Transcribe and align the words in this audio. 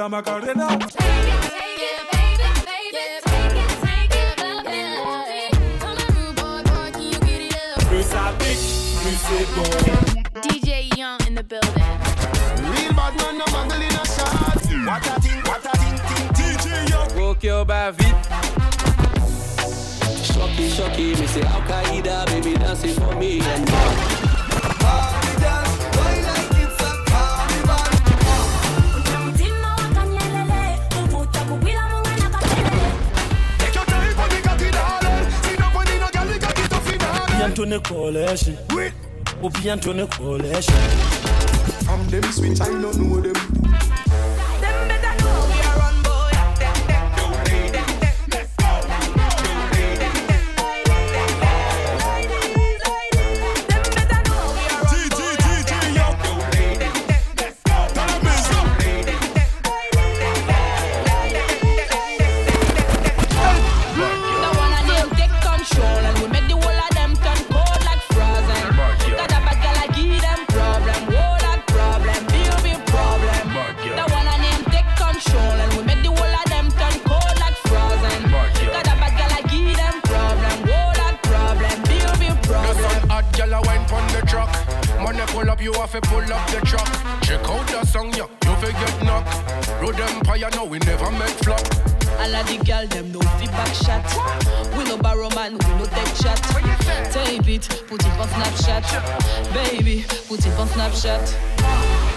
homme 0.00 0.22
pour 0.22 0.38
la 0.38 0.42
macarena. 0.42 0.68
Plus 7.88 8.02
ça 8.02 8.32
pique, 8.38 8.58
plus 9.02 9.18
c'est 9.28 9.46
bon. 9.54 9.70
DJ 10.42 10.96
Young 10.96 11.18
in 11.28 11.34
the 11.34 11.42
building. 11.42 11.72
Real 12.70 12.92
bad 12.94 13.14
man, 13.16 13.38
no 13.38 13.44
muggle 13.46 13.82
in 13.82 13.92
a 13.92 14.04
shot 14.06 14.32
What 14.86 15.06
a 15.06 15.20
thing, 15.20 15.40
what 15.44 15.64
a 15.64 15.78
thing, 15.78 15.98
thing, 16.08 16.28
DJ 16.34 16.66
Young. 16.88 17.10
Rock 17.18 17.42
your 17.42 17.64
bad 17.64 17.94
vite. 17.94 18.26
Shocky, 20.24 20.68
shocky, 20.70 21.14
me 21.20 21.26
say 21.26 21.42
Al 21.42 21.60
Qaeda, 21.62 22.26
baby 22.26 22.54
dancing 22.54 22.94
for 22.94 23.14
me 23.16 23.40
and 23.40 23.68
Ne 37.60 37.78
collège. 37.78 38.50
Ou 39.42 39.50
bientôt 39.50 39.92
ne 39.92 40.04
collège. 40.04 40.66
From 41.84 42.06
them 42.08 42.22
switch, 42.32 42.60
I 42.60 42.70
don't 42.70 42.96
know 42.96 43.20
them. 43.20 43.81
The 84.22 84.30
truck. 84.30 84.50
Money 85.00 85.22
pull 85.28 85.50
up, 85.50 85.60
you 85.60 85.72
have 85.74 85.92
to 85.92 86.00
pull 86.02 86.32
up 86.32 86.50
the 86.50 86.60
truck. 86.66 86.86
Check 87.22 87.42
out 87.48 87.66
the 87.68 87.84
song, 87.84 88.12
yeah, 88.14 88.26
you 88.44 88.54
fi 88.56 88.72
get 88.72 89.04
knock. 89.04 89.26
Road 89.80 89.98
Empire, 90.00 90.48
no, 90.54 90.64
we 90.64 90.78
never 90.80 91.10
make 91.12 91.36
flop. 91.42 91.60
All 92.20 92.34
of 92.34 92.46
the 92.46 92.58
girl 92.64 92.86
them 92.86 93.10
no 93.12 93.20
feedback 93.38 93.74
shot. 93.74 94.04
We 94.76 94.84
no 94.84 94.96
borrow 94.96 95.28
man, 95.34 95.52
we 95.52 95.68
no 95.78 95.86
take 95.86 96.14
shot. 96.16 96.38
Tape 97.12 97.48
it, 97.48 97.68
put 97.88 98.04
it 98.04 98.18
on 98.18 98.28
Snapchat. 98.28 98.84
Baby, 99.54 100.04
put 100.28 100.44
it 100.46 100.58
on 100.58 100.68
Snapchat. 100.68 101.24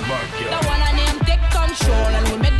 The 0.05 0.67
one 0.67 0.81
and 0.81 0.99
them 0.99 1.19
take 1.25 1.41
control 1.51 1.95
and 1.95 2.27
we 2.29 2.37
make 2.37 2.54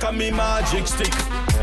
Second 0.00 0.16
me 0.18 0.30
magic 0.30 0.86
stick. 0.86 1.12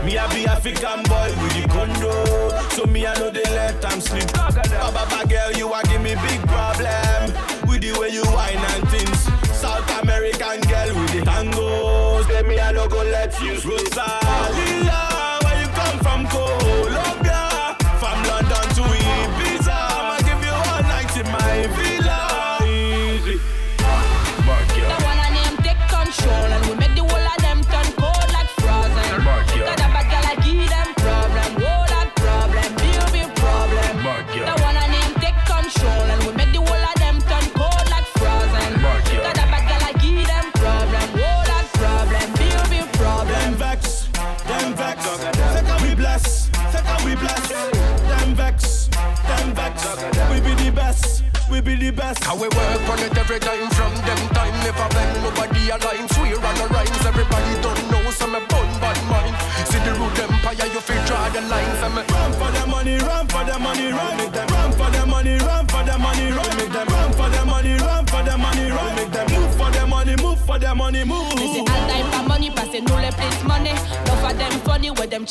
Me 0.04 0.18
a 0.18 0.28
be 0.28 0.46
African 0.46 1.04
boy 1.04 1.32
with 1.42 1.56
the 1.56 1.70
condo 1.70 2.70
So 2.72 2.84
me 2.84 3.08
I 3.08 3.14
know 3.18 3.30
they 3.30 3.44
let 3.44 3.82
them 3.82 4.02
sleep 4.02 4.28
Baba 4.34 5.26
girl 5.30 5.52
you 5.54 5.72
a 5.74 5.82
give 5.84 6.02
me 6.02 6.16
big 6.16 6.42
problem. 6.50 7.32
With 7.66 7.82
the 7.82 7.98
way 7.98 8.10
you 8.10 8.24
whine 8.36 8.58
and 8.58 8.90
things. 8.90 9.24
South 9.56 9.90
American 10.02 10.60
girl 10.68 11.00
with 11.00 11.14
the 11.14 11.22
tangos 11.22 12.28
Say 12.28 12.42
me 12.44 12.60
I 12.60 12.74
no 12.74 12.90
go 12.90 13.04
let 13.04 13.40
you 13.42 13.56
sleep 13.56 13.94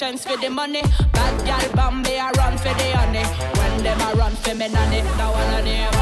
funny, 0.05 0.13
with 0.13 0.21
them 0.21 0.21
chance 0.21 0.25
for 0.25 0.37
the 0.37 0.51
money. 0.51 0.83
Bad 1.13 1.47
gal 1.47 1.73
Bombay 1.75 2.19
a 2.19 2.31
run 2.37 2.57
for 2.59 2.75
the 2.75 2.97
honey. 2.97 3.25
When 3.59 3.83
them 3.83 4.01
a 4.01 4.15
run 4.17 4.33
for 4.33 4.55
me 4.55 4.69
nanny, 4.69 5.01
the 5.01 5.27
one 5.27 5.55
of 5.55 5.65
them. 5.65 5.93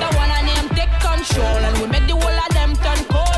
The 0.00 0.08
one 0.16 0.30
of 0.30 0.42
them 0.46 0.68
take 0.76 0.94
control 1.00 1.58
and 1.66 1.78
we 1.78 1.86
make 1.88 2.06
the 2.06 2.14
whole 2.14 2.40
of 2.46 2.52
them 2.54 2.74
turn 2.76 3.04
cold 3.06 3.31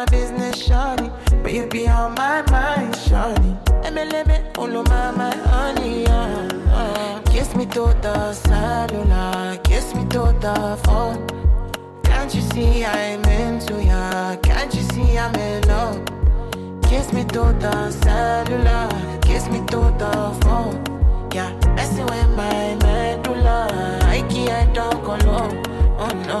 my 0.00 0.06
business, 0.06 0.66
shawty, 0.66 1.08
but 1.42 1.52
you 1.52 1.66
be 1.66 1.86
on 1.86 2.14
my 2.14 2.40
mind, 2.50 2.94
shawty. 2.94 3.52
MLM, 3.84 4.30
all 4.56 4.74
of 4.78 4.88
my 4.88 5.10
my 5.10 5.36
honey, 5.50 6.06
uh, 6.06 6.48
uh. 6.78 7.20
Kiss 7.32 7.54
me 7.54 7.66
to 7.66 7.84
the 8.00 8.32
cellular, 8.32 9.58
kiss 9.62 9.94
me 9.94 10.04
to 10.14 10.22
the 10.44 10.78
phone. 10.84 11.18
Can't 12.02 12.34
you 12.34 12.40
see 12.52 12.82
I'm 12.82 13.24
into 13.24 13.74
ya? 13.82 14.36
Can't 14.36 14.74
you 14.74 14.84
see 14.92 15.18
I'm 15.18 15.34
in 15.34 15.68
love? 15.68 15.98
Kiss 16.88 17.12
me 17.12 17.22
to 17.34 17.42
the 17.64 17.90
cellular, 17.90 18.88
kiss 19.20 19.48
me 19.48 19.58
to 19.72 19.80
the 20.02 20.14
phone. 20.42 20.76
Yeah, 21.34 21.52
messing 21.76 22.06
with 22.06 22.30
my 22.40 22.74
medulla. 22.84 23.58
I 24.16 24.22
can't 24.30 24.74
talk 24.74 25.04
alone. 25.14 25.62
Oh 26.02 26.12
no, 26.28 26.40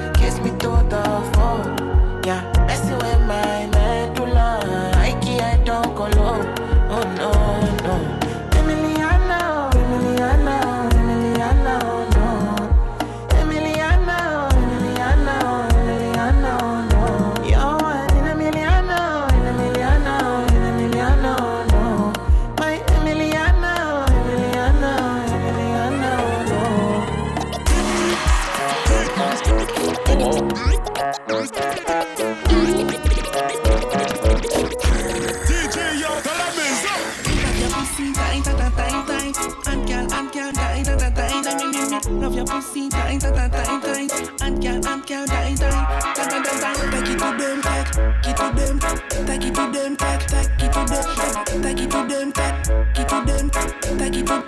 your 42.41 42.47
pussy 42.47 42.89
tight, 42.89 43.21
tight, 43.21 43.51
tight, 43.51 43.81
tight, 43.83 44.41
and 44.41 44.61
girl, 44.61 44.87
and 44.87 45.05
girl, 45.05 45.25
die, 45.27 45.55
die, 45.55 45.69
die, 46.15 46.27
die, 46.27 46.61
die. 46.61 46.73
Take 46.91 47.09
it 47.09 47.19
to 47.19 47.29
them, 47.37 47.61
take, 47.61 47.93
it 48.25 48.37
to 48.37 48.47
them, 48.55 48.79
take 48.79 49.45
it 49.45 49.55
to 49.55 49.71
them, 49.71 49.95
take, 49.95 50.25
take 50.27 50.63
it 50.63 50.73
to 50.73 50.81
them, 50.89 51.61
take 51.61 51.81
it 51.81 51.90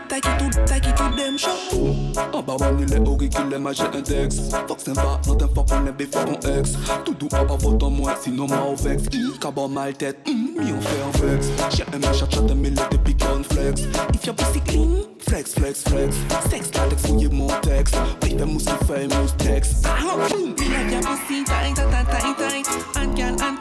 take 0.10 0.26
it 0.26 0.40
to, 0.40 0.48
take 0.48 0.48
it 0.48 0.52
to, 0.52 0.66
take 0.66 0.88
it 0.88 0.98
to 0.98 1.16
them, 1.16 1.38
show. 1.38 2.04
Ah 2.16 2.42
bah 2.46 2.56
ouais, 2.60 2.68
il 2.80 2.94
est 2.94 3.08
auriculaire, 3.08 3.60
mais 3.60 3.74
j'ai 3.74 3.84
un 3.84 4.02
texte 4.02 4.56
Fuck 4.68 4.80
sympa, 4.80 5.20
not 5.28 5.42
un 5.42 5.48
fuck 5.48 5.68
on 5.72 5.88
est 5.88 5.92
before 5.92 6.26
ton 6.26 6.40
ex 6.58 6.74
Tout 7.06 7.14
doux, 7.14 7.28
ah 7.34 7.44
bah 7.44 7.56
vote 7.60 7.82
en 7.82 7.90
moi, 7.90 8.16
sinon 8.22 8.48
moi 8.48 8.66
au 8.72 8.76
vex 8.76 9.04
cabot 9.40 9.68
mal 9.68 9.94
tête, 9.94 10.18
mi 10.28 10.72
on 10.72 10.82
fait 10.82 11.02
un 11.02 11.12
flex 11.18 11.48
J'ai 11.76 11.84
aimé 11.94 12.06
chat 12.14 12.30
chat, 12.30 12.42
mais 12.56 12.70
l'été 12.70 12.98
piqué 13.04 13.26
on 13.36 13.44
flex. 13.44 13.82
If 14.14 14.26
your 14.26 14.36
pussy 14.36 14.62
clean, 14.62 15.04
flex, 15.20 15.54
flex, 15.54 15.84
flex. 15.84 16.16
Sex, 16.50 16.72
latex, 16.76 17.08
fouillez 17.08 17.30
mon 17.30 17.48
texte 17.62 17.96
Oui, 18.24 18.36
fais 18.38 18.46
mousse 18.46 18.66
qui 18.66 18.86
fait 18.86 19.08
mousse 19.08 19.36
texte 19.38 19.86
Ah, 19.86 19.98
hum. 20.34 20.56
Love 20.58 20.92
your 20.92 21.02
pussy 21.02 21.44
tight, 21.44 21.76
tight, 21.76 21.90
tight, 21.90 22.06
tight, 22.10 22.24
and 22.26 22.38
girl, 22.38 22.52
and 22.52 22.53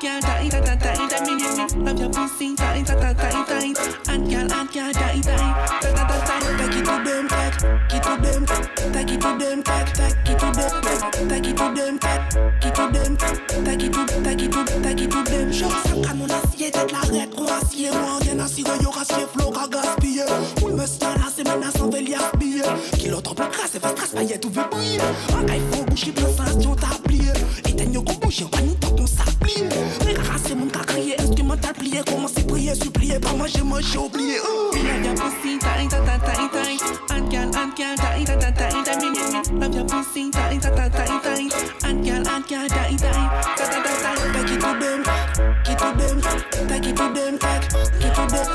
girl, 0.02 0.20
tight, 0.20 0.50
tight, 0.50 0.81
tight, 0.81 0.81
tight, 0.81 1.26
me, 1.26 1.34
me, 1.37 1.46
me. 1.56 1.64
Love 1.84 2.00
your 2.00 2.10
pussy 2.10 2.46
and 2.49 2.58
girl, 2.58 2.75
and 4.52 4.72
girl. 4.72 4.93
Take 4.93 5.16
it 7.94 8.02
to 8.02 8.16
them, 8.20 8.46
take 8.46 9.10
it 9.10 9.20
to 9.20 9.20
them, 9.20 9.20
take 9.20 9.20
it 9.20 9.20
to 9.20 9.38
them, 9.38 9.62
take, 9.62 9.93
take 9.94 10.26
it 10.26 10.38
to 10.38 10.52
them, 10.52 10.78
take 11.28 11.46
it 11.46 11.56
to 11.56 11.72
them, 11.72 11.99
take 11.99 12.64
it 12.64 12.75
to 12.75 12.90
them, 12.93 13.16
take 13.64 13.82
it 13.82 13.93
to, 13.93 14.06
take 14.22 14.43
it 14.43 14.52
to, 14.52 14.64
take 14.82 15.00
it 15.00 15.10
to 15.10 15.22
them. 15.22 15.50
Ah, 15.64 15.82
plein 16.14 16.32
sensation, 26.52 26.75
t'as 26.75 27.02
s'applier. 29.52 29.69
Mais 30.04 30.14
c'est 30.44 30.54
mon 30.54 30.66
cas 30.66 30.81
crié, 30.81 31.20
instrumental 31.20 31.72
plié, 31.75 32.00
commencer 32.06 32.43
prier, 32.44 32.75
supplier, 32.75 33.19
pas 33.19 33.32
moi, 33.32 33.46
j'ai 33.46 33.62
j'ai 33.90 33.99
oublié. 33.99 34.37
Love 34.38 35.04
your 35.04 35.14
pussy 35.14 35.58
tight, 35.58 35.88
tight, 35.88 36.04
tight, 36.06 36.50
tight, 36.52 36.82
and 37.10 37.31
girl, 37.31 37.50
and 37.56 37.77
girl, 37.77 37.96
tight, 37.96 38.27
tight, 38.27 38.41
tight, 38.41 38.56
tight. 38.56 39.53
Love 39.53 39.74
your 39.74 39.84
pussy 39.84 40.31
tight, 40.31 40.60
tight, 40.60 40.93
tight, 40.93 41.22
tight, 41.22 41.53
and 41.84 42.05
girl, 42.05 42.29
and 42.29 42.46
girl, 42.48 42.69
tight, 42.69 42.98
tight, 42.98 42.98
tight, 42.98 43.12
tight. 43.12 44.03
Take 44.32 44.50
it 44.50 44.60
to 44.60 44.70
them, 44.79 45.03
it 45.67 45.79
to 45.79 45.88
them, 45.98 46.20
take 46.69 46.86
it 46.86 46.96
to 46.96 47.05
them, 47.12 47.38
take 47.38 47.69
it 48.03 48.15
to 48.15 48.22
them, 48.29 48.55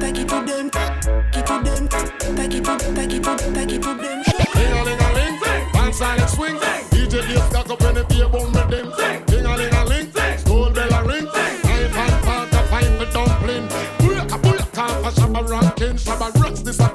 take 0.00 0.18
it 0.18 0.28
to 0.28 0.36
them, 0.44 0.70
take 0.70 1.36
it 1.36 1.46
to 1.46 1.54
them, 1.62 1.88
take 2.36 2.54
it 2.54 2.64
to, 2.64 2.78
take 2.94 3.12
it 3.12 3.24
to, 3.24 3.52
take 3.54 3.72
it 3.72 3.82
to 3.82 3.94
them. 3.94 4.27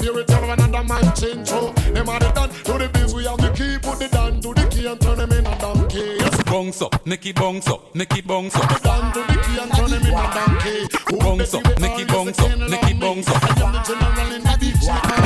Rocks 0.04 0.20
disappear 0.20 0.20
it 0.20 0.30
have 0.30 0.60
another 0.60 0.84
man 0.84 1.16
change. 1.16 1.48
So 1.48 1.72
them 1.94 2.10
are 2.10 2.20
the 2.20 2.32
done 2.32 2.50
to 2.50 2.74
the 2.74 2.90
biz. 2.94 3.14
We 3.14 3.26
have 3.26 3.38
the 3.38 3.50
key, 3.52 3.78
put 3.82 4.00
the 4.00 4.08
down 4.08 4.42
to 4.42 4.54
the 4.54 4.68
key 4.68 4.88
and 4.88 5.00
turn 5.00 5.18
them 5.18 5.32
in 5.32 5.46
a 5.46 5.60
donkey. 5.60 6.18
Yes, 6.20 6.44
Bounce 6.44 6.82
up, 6.82 7.06
make 7.06 7.26
it 7.26 7.36
bounce 7.36 7.68
up, 7.68 7.96
make 7.96 8.16
it 8.18 8.28
bounce 8.28 8.54
the 8.54 8.64
up. 8.64 8.82
down 8.82 9.14
to 9.14 9.20
the 9.22 9.40
key 9.42 9.60
and 9.60 9.72
turn 9.74 9.90
them 9.90 10.06
in 10.06 10.14
a 10.14 10.34
donkey. 10.34 10.88
Who 11.10 11.18
Bounce 11.20 11.54
up, 11.54 11.64
you 11.66 11.74
the 11.74 11.80
make 11.80 12.00
it 12.00 12.08
bounce 12.08 12.38
the 12.38 12.44
up, 12.44 12.50
king 12.50 12.70
make 12.70 12.84
it 12.84 13.00
bounce 13.00 13.28
up. 13.30 13.44
I 13.44 13.64
am 13.64 13.72
the 13.74 13.82
general 13.88 14.36
in 14.36 14.44
the 14.44 14.58
dictionary. 14.60 15.24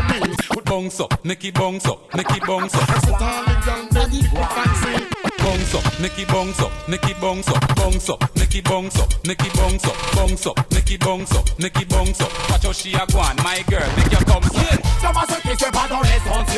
Bounce 0.67 0.99
up, 0.99 1.25
make 1.25 1.45
it 1.45 1.53
bounce 1.53 1.85
up, 1.85 2.13
make 2.13 2.29
it 2.29 2.43
bounce 2.45 2.75
up. 2.75 2.89
Starling 3.01 3.61
down 3.65 3.87
there, 3.91 4.05
fancy. 4.51 5.07
Bounce 5.37 5.75
up, 5.75 5.99
make 6.01 6.19
it 6.19 6.27
bounce 6.27 6.59
up, 6.59 6.71
make 6.89 7.03
it 7.05 7.21
bounce 7.21 7.47
up, 7.47 7.75
bounce 7.75 8.09
up, 8.09 8.35
make 8.35 8.53
it 8.53 8.63
bounce 8.65 8.99
up, 8.99 9.13
make 9.25 9.41
it 9.45 9.53
bounce 9.53 9.85
up, 9.85 9.95
bounce 10.13 10.45
up, 10.45 10.71
make 10.73 10.91
it 10.91 10.99
bounce 10.99 11.31
up, 11.31 11.59
make 11.59 11.81
it 11.81 11.87
bounce 11.89 12.19
up. 12.19 12.49
Watch 12.49 12.65
how 12.65 12.71
she 12.73 12.93
a 12.93 13.05
go 13.07 13.19
on, 13.19 13.37
my 13.37 13.63
girl, 13.69 13.87
make 13.95 14.11
your 14.11 14.21
come 14.25 14.56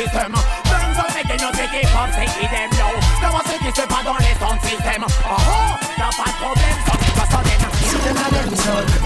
system 0.00 0.32
Burns 0.32 0.96
up 0.96 1.08
making 1.12 1.42
us 1.44 1.54
make 1.56 1.76
it 1.76 1.88
pop, 1.92 2.08
say 2.16 2.24
it 2.24 2.48
them 2.48 2.70
low 2.80 2.94
Savoir 3.20 3.42
ce 3.44 3.56
qui 3.60 3.68
se 3.68 3.84
passe 3.84 4.04
dans 4.04 4.16
les 4.16 4.34
sound 4.40 4.60
system 4.64 5.04
Oh 5.04 5.36
oh, 5.36 5.72
y'a 5.98 6.08
pas 6.16 6.30
de 6.30 6.36
problème, 6.40 6.78
n'est 7.00 7.16
pas 7.20 7.28
ça 7.28 7.40
Si 7.84 7.96
t'aimes 8.00 8.16
la 8.16 8.40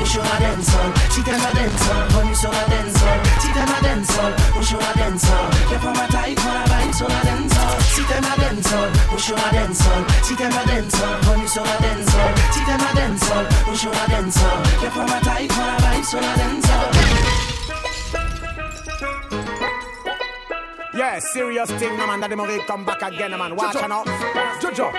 on 0.01 0.07
sur 0.07 0.23
dancehall. 0.23 0.93
Si 1.11 1.23
t'aimes 1.23 1.41
la 1.41 1.51
dancehall, 1.51 2.09
on 2.15 2.35
sur 2.35 2.51
la 2.51 2.65
dancehall. 2.69 3.21
Si 3.41 3.49
t'aimes 3.49 3.73
la 3.73 3.81
dancehall, 3.89 4.33
on 4.57 4.63
sur 4.63 4.79
dancehall. 4.79 5.51
Viens 5.69 5.79
prendre 5.79 6.01
ma 6.01 6.07
taille, 6.07 6.35
prends 6.35 6.53
la 6.53 6.65
vibe 6.65 6.95
sur 6.95 7.09
la 7.09 7.21
dancehall. 7.25 7.79
Si 7.95 8.03
t'aimes 8.05 8.29
la 8.29 8.37
dancehall, 8.45 8.91
on 9.13 9.19
sur 9.19 9.37
dancehall. 9.37 10.05
Dancehall, 11.35 12.25
dancehall. 12.95 13.45
Dancehall, 13.45 13.47
on 13.67 13.77
dancehall. 14.11 14.91
Prends 14.91 15.07
dancehall. 16.13 16.64
Yeah, 21.15 21.21
serious 21.21 21.71
thing, 21.79 21.97
no 21.97 22.09
man, 22.09 22.19
that 22.19 22.31
the 22.31 22.35
movie 22.35 22.59
come 22.67 22.85
back 22.85 23.01
again, 23.01 23.31
man. 23.39 23.55
Watch 23.55 23.77
out. 23.77 24.05
Jojo. 24.59 24.91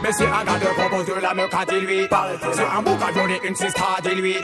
Mais 0.00 0.12
si 0.16 0.24
un 0.24 0.44
gars 0.44 0.58
te 0.58 0.66
propose 0.72 1.04
de 1.04 1.20
la 1.20 1.34
meuf 1.34 1.50
dis-lui, 1.68 2.08
si 2.54 2.62
un 2.62 2.80
bouc 2.80 3.02
a 3.06 3.12
violé 3.12 3.38
une 3.44 3.54
sista, 3.54 4.00
dis-lui, 4.02 4.36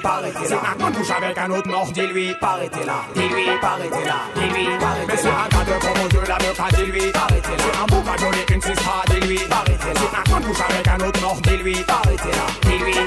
si 0.45 0.53
un 0.53 0.75
con 0.79 0.93
couche 0.93 1.11
avec 1.17 1.39
un 1.39 1.51
autre 1.51 1.69
mort, 1.71 1.91
dis-lui, 1.93 2.37
là, 2.43 2.59
dis-lui, 3.15 3.47
là, 3.47 3.79
dis-lui, 4.35 4.69
mais 5.09 5.17
si 5.17 5.29
un 5.29 5.49
gars 5.49 5.65
te 5.65 5.87
propose 5.87 6.09
de 6.11 6.29
la 6.29 6.39
meuf 6.41 6.61
si 6.69 7.81
un 7.81 7.87
bouc 7.87 8.05
a 8.07 8.17
violé 8.19 8.45
une 8.53 8.61
sista, 8.61 8.93
dis-lui, 9.09 9.39
si 9.39 9.45
un 9.47 10.31
con 10.31 10.47
couche 10.47 10.61
avec 10.61 10.89
un 10.89 11.07
autre 11.07 11.21
mort, 11.23 11.41
dis-lui, 11.41 11.73
là, 11.73 12.03
dis-lui, 12.61 12.93
là, 12.93 13.03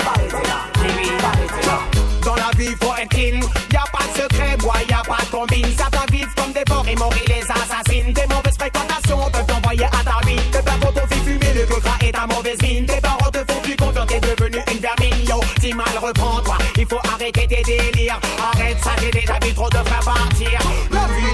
dis-lui, 0.73 1.09
là. 1.21 2.08
Dans 2.23 2.35
la 2.35 2.49
vie, 2.57 2.75
faut 2.81 2.93
être 2.95 3.09
clean. 3.09 3.39
Y'a 3.71 3.83
pas 3.91 4.05
de 4.05 4.21
secret, 4.21 4.57
boy, 4.57 4.85
y'a 4.89 5.01
pas 5.07 5.23
de 5.23 5.31
combine. 5.31 5.67
Certains 5.77 6.05
vivent 6.11 6.33
comme 6.35 6.51
des 6.53 6.63
porcs 6.65 6.87
et 6.87 6.95
mourir 6.95 7.23
les 7.27 7.43
assassines. 7.43 8.13
Des 8.13 8.27
mauvaises 8.27 8.57
fréquentations 8.57 9.29
peuvent 9.31 9.45
t'envoyer 9.45 9.85
à 9.85 10.03
ta 10.03 10.27
vie. 10.27 10.39
Tes 10.51 10.61
pères 10.61 10.77
vont 10.79 10.91
t'offrir 10.91 11.23
fumer 11.23 11.53
le 11.53 11.65
coca 11.65 11.91
et 12.01 12.11
ta 12.11 12.27
mauvaise 12.27 12.61
mine. 12.61 12.85
Tes 12.85 13.01
parents 13.01 13.31
te 13.31 13.39
font 13.51 13.61
plus 13.61 13.75
confiance, 13.75 14.07
t'es 14.07 14.19
devenu 14.19 14.57
une 14.71 14.79
vermine. 14.79 15.25
Yo, 15.27 15.39
si 15.61 15.73
mal 15.73 15.87
reprends-toi, 16.01 16.57
il 16.77 16.85
faut 16.87 17.01
arrêter 17.13 17.47
tes 17.47 17.63
délires. 17.63 18.19
Arrête 18.53 18.77
ça, 18.83 18.91
j'ai 19.01 19.11
déjà 19.11 19.37
vu 19.43 19.53
trop 19.53 19.69
de 19.69 19.77
frères 19.77 20.05
partir. 20.05 20.59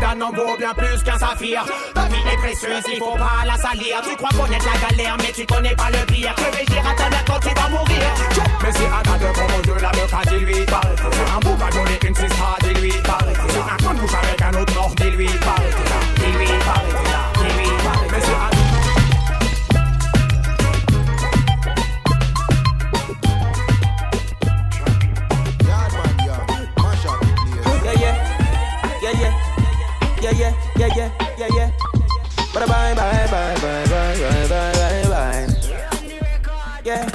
D'un 0.05 0.21
homme 0.21 0.35
vaut 0.35 0.55
bien 0.55 0.71
plus 0.77 1.01
qu'un 1.01 1.17
saphir. 1.17 1.65
Ta 1.95 2.05
vie 2.05 2.21
est 2.31 2.37
précieuse, 2.37 2.83
il 2.93 2.99
faut 2.99 3.17
pas 3.17 3.43
la 3.43 3.57
salir. 3.57 4.01
Tu 4.07 4.15
crois 4.15 4.29
connaître 4.29 4.67
la 4.71 4.87
galère, 4.87 5.17
mais 5.17 5.31
tu 5.31 5.47
connais 5.47 5.75
pas 5.75 5.89
le 5.89 6.05
pire. 6.05 6.35
Que 6.35 6.55
vais-je 6.55 6.71
dire 6.71 6.87
à 6.87 6.93
ta 6.93 7.09
mère 7.09 7.25
quand 7.25 7.39
tu 7.39 7.49
vas 7.49 7.69
mourir? 7.69 8.05
Mais 8.61 8.71
si 8.71 8.81
gars 8.81 9.17
de 9.17 9.33
propose 9.33 9.61
de 9.63 9.81
la 9.81 9.91
meuf, 9.93 10.13
dis-lui. 10.29 10.65
Un 11.35 11.39
bouc 11.39 11.59
a 11.59 11.71
donné 11.71 11.99
une 12.07 12.15
sista, 12.15 12.55
dis-lui. 12.61 12.91
Si 12.91 13.57
un 13.57 13.77
con 13.83 13.99
couche 13.99 14.13
avec 14.21 14.41
un 14.43 14.61
autre 14.61 14.73
mort, 14.75 14.93
dis-lui. 14.95 15.27
Dis-lui, 15.27 16.45
dis-lui, 16.45 17.04
yeah, 30.95 31.09
yeah, 31.37 31.37
yeah, 31.37 31.47
yeah. 31.55 31.71
But 32.53 32.67
bye, 32.67 32.93
bye, 32.93 33.27
bye, 33.31 33.55
bye, 33.61 33.85
bye, 33.85 34.19
bye, 34.19 34.47
bye, 34.47 34.73
bye, 34.73 35.09
bye. 35.09 36.81
Yeah. 36.83 37.09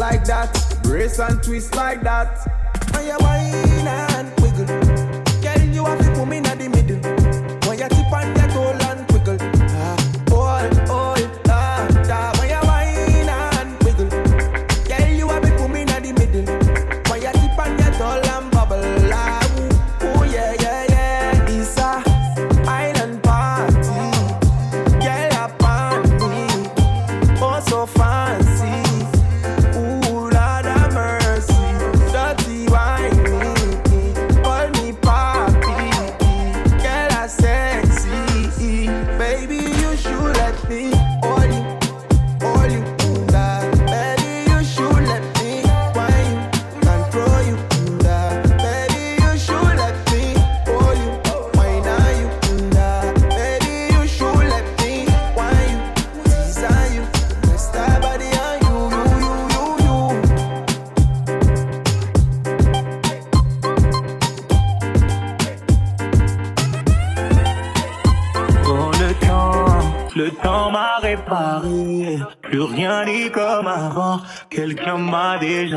like 0.00 0.24
that. 0.24 0.50
Brace 0.82 1.18
and 1.18 1.42
twist 1.42 1.76
like 1.76 2.02
that. 2.02 2.34
And 2.96 3.06
you 3.06 3.18
whine 3.18 3.86
and 3.86 4.39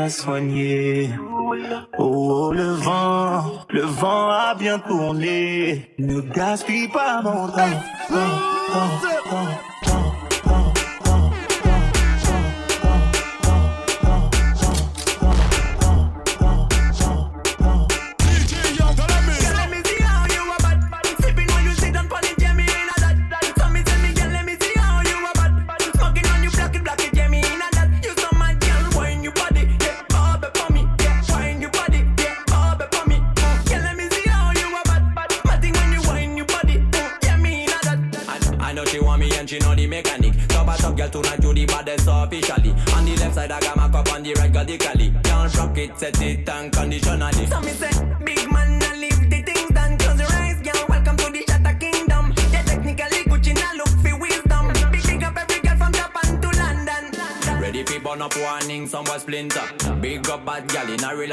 soigné. 0.08 1.10
Oh, 1.18 1.54
oh, 1.98 2.52
le 2.52 2.72
vent, 2.74 3.66
le 3.70 3.82
vent 3.82 4.30
a 4.30 4.54
bien 4.54 4.78
tourné. 4.78 5.90
Ne 5.98 6.20
gaspille 6.20 6.88
pas 6.88 7.22
mon 7.22 7.48
temps. 7.48 7.82
Oh, 8.10 8.16
oh, 9.32 9.73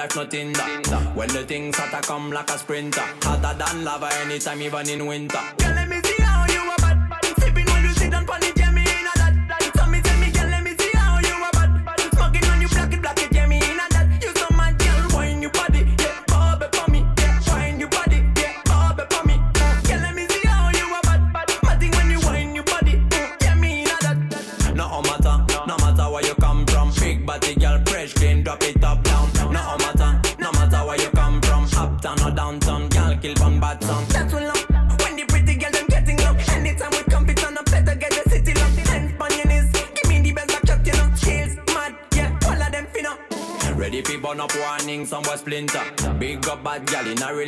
life 0.02 0.16
nothing 0.16 0.52
that. 0.54 1.12
When 1.16 1.30
the 1.30 1.44
things 1.44 1.78
hotter 1.78 2.02
come 2.02 2.32
like 2.32 2.50
a 2.50 2.58
sprinter, 2.58 3.02
hotter 3.22 3.58
than 3.58 3.84
lava 3.84 4.10
anytime, 4.22 4.62
even 4.62 4.90
in 4.90 5.06
winter. 5.06 5.81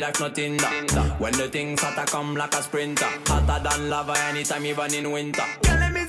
life 0.04 0.20
nothing 0.20 0.56
that. 0.58 1.16
When 1.18 1.32
the 1.32 1.48
things 1.48 1.80
hotter 1.80 2.04
come 2.04 2.36
like 2.36 2.54
a 2.54 2.62
sprinter, 2.62 3.06
hotter 3.26 3.62
than 3.62 3.88
lava 3.88 4.14
anytime, 4.28 4.66
even 4.66 4.92
in 4.92 5.10
winter. 5.10 6.03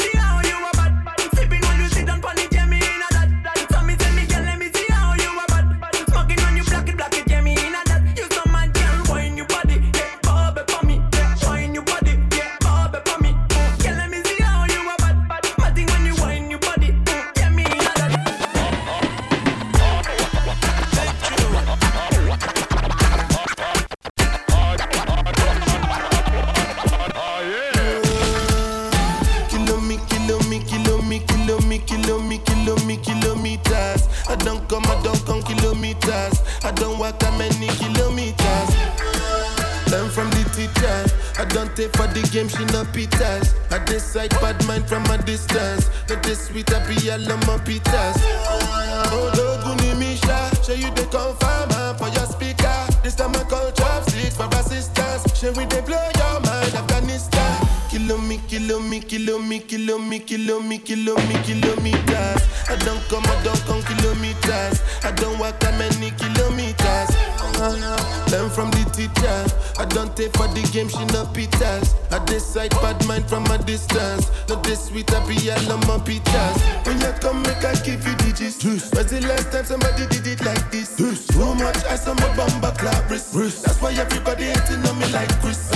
I 36.63 36.71
don't 36.71 36.97
walk 36.99 37.19
that 37.19 37.37
many 37.37 37.67
kilometers. 37.77 38.69
Learn 39.91 40.09
from 40.09 40.29
the 40.31 40.43
teacher. 40.55 40.97
I 41.37 41.45
don't 41.45 41.75
take 41.75 41.91
for 41.95 42.07
the 42.07 42.21
game, 42.31 42.47
she 42.47 42.65
no 42.65 42.83
pitas. 42.85 43.53
I 43.71 43.83
decide 43.85 44.31
bad 44.41 44.65
mind 44.65 44.87
from 44.87 45.05
a 45.05 45.17
distance. 45.17 45.89
Let 46.09 46.23
this 46.23 46.47
sweet 46.47 46.69
happy, 46.69 47.11
I 47.11 47.17
love 47.17 47.45
my 47.45 47.57
pitas. 47.57 48.15
Oh, 49.11 49.31
Doguni 49.35 49.97
Misha, 49.99 50.49
show 50.63 50.73
you 50.73 50.89
the 50.95 51.03
confirm 51.11 51.69
uh, 51.71 51.93
for 51.95 52.07
your 52.09 52.25
speaker. 52.25 52.87
This 53.03 53.15
time 53.15 53.35
I 53.35 53.43
call 53.43 53.71
drop 53.71 54.03
six 54.09 54.35
for 54.35 54.47
assistance. 54.47 55.37
Show 55.37 55.51
we 55.51 55.65
they 55.65 55.81
blow 55.81 56.01
your 56.17 56.39
mind, 56.41 56.73
Afghanistan. 56.73 57.64
Kilo 57.95 58.17
me, 58.17 58.39
kilo 58.49 58.77
me, 58.81 58.99
kilo 58.99 59.39
me, 59.39 59.57
kilo 59.61 59.97
me, 59.97 60.19
kilo 60.19 60.59
me, 60.59 60.79
kilo 60.79 61.15
me, 61.15 61.35
kilometers. 61.47 62.43
I 62.67 62.75
don't 62.83 62.99
come, 63.07 63.23
I 63.23 63.41
don't 63.41 63.63
come 63.63 63.81
kilometers. 63.83 64.83
I 65.05 65.13
don't 65.15 65.39
walk 65.39 65.61
that 65.61 65.79
many 65.79 66.11
kilometers. 66.11 67.09
Uh-huh. 67.39 67.71
Learn 68.35 68.49
from 68.49 68.69
the 68.71 68.83
teacher. 68.91 69.39
I 69.79 69.85
don't 69.85 70.11
take 70.11 70.35
for 70.35 70.51
the 70.51 70.59
game, 70.75 70.89
she 70.89 71.05
no 71.15 71.23
pitas. 71.31 71.95
I 72.11 72.19
decide 72.25 72.71
bad 72.83 72.99
mind 73.07 73.29
from 73.29 73.45
a 73.45 73.57
distance. 73.59 74.29
Not 74.49 74.61
this 74.65 74.91
sweet, 74.91 75.07
I 75.15 75.23
be 75.23 75.39
all 75.49 75.71
on 75.71 75.79
my 75.87 75.95
pitas. 76.03 76.59
When 76.85 76.99
you 76.99 77.15
come, 77.23 77.43
make 77.43 77.63
I 77.63 77.79
give 77.79 78.05
you 78.05 78.15
digits. 78.19 78.59
When's 78.91 79.07
the 79.07 79.21
last 79.23 79.53
time 79.53 79.63
somebody 79.63 80.05
did 80.07 80.27
it 80.27 80.43
like 80.43 80.69
this? 80.69 80.97
Too 80.97 81.55
much 81.55 81.79
ice 81.87 82.09
on 82.09 82.17
my 82.17 82.27
bumper 82.35 82.75
clap 82.75 83.09
wrist. 83.09 83.31
That's 83.63 83.81
why 83.81 83.93
everybody 83.93 84.51
hating 84.51 84.83
on 84.83 84.99
me 84.99 85.07
like 85.15 85.31
Chris. 85.39 85.71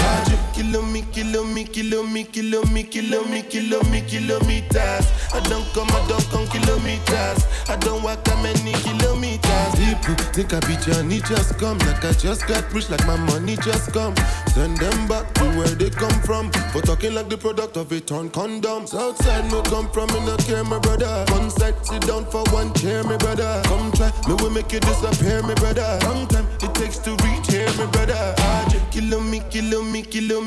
Kilo 0.59 0.81
me, 0.81 1.03
kilo 1.13 1.45
me, 1.45 1.63
kilo 1.63 2.03
me, 2.03 2.25
kilo 2.25 2.61
me, 2.65 2.83
kilo 2.83 3.23
me, 3.23 3.41
kilo 3.43 3.81
me, 3.83 4.01
kilometers. 4.01 5.07
I 5.31 5.39
don't 5.47 5.65
come, 5.73 5.87
I 5.87 6.05
don't 6.09 6.27
come 6.29 6.47
kilometers. 6.47 7.47
I 7.69 7.77
don't 7.79 8.03
walk 8.03 8.25
that 8.25 8.43
many 8.43 8.73
kilometers. 8.83 9.71
People 10.03 10.15
think 10.33 10.53
I 10.53 10.59
be 10.67 10.75
Johnny 10.83 11.21
just 11.21 11.57
come 11.57 11.77
like 11.87 12.03
I 12.03 12.11
just 12.11 12.45
got 12.45 12.67
rich, 12.73 12.89
like 12.89 13.07
my 13.07 13.15
money 13.15 13.55
just 13.55 13.93
come. 13.93 14.13
Send 14.51 14.77
them 14.79 15.07
back 15.07 15.33
to 15.35 15.45
where 15.55 15.73
they 15.79 15.89
come 15.91 16.19
from. 16.27 16.51
For 16.73 16.81
talking 16.81 17.13
like 17.13 17.29
the 17.29 17.37
product 17.37 17.77
of 17.77 17.89
a 17.93 18.01
torn 18.01 18.29
condom. 18.29 18.85
Southside 18.85 19.49
no 19.49 19.61
come 19.61 19.89
from, 19.91 20.11
me 20.11 20.19
no 20.25 20.35
care, 20.43 20.65
my 20.65 20.79
brother. 20.79 21.23
One 21.29 21.49
side, 21.49 21.75
sit 21.85 22.01
down 22.05 22.25
for 22.25 22.43
one 22.51 22.73
chair, 22.73 23.01
my 23.05 23.15
brother. 23.15 23.61
Come 23.63 23.93
try, 23.93 24.11
me 24.27 24.33
will 24.33 24.49
make 24.49 24.73
you 24.73 24.81
disappear, 24.81 25.41
my 25.41 25.53
brother. 25.53 25.99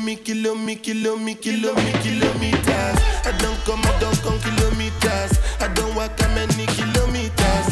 Me, 0.03 0.15
kilo 0.15 0.55
me, 0.55 0.75
kilo 0.75 1.15
me, 1.15 1.35
kilo 1.35 1.73
me, 1.75 1.91
kilo 2.01 2.33
me, 2.35 2.51
kilometers. 2.51 2.99
I 3.25 3.33
don't 3.39 3.57
come, 3.63 3.81
I 3.83 3.99
don't 3.99 4.17
come 4.21 4.39
kilometers. 4.39 5.39
I 5.59 5.67
don't 5.73 5.95
walk 5.95 6.15
that 6.17 6.29
many 6.35 6.65
kilometers. 6.75 7.67